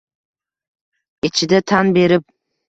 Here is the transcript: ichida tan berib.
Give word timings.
ichida 1.29 1.61
tan 1.73 1.93
berib. 1.99 2.27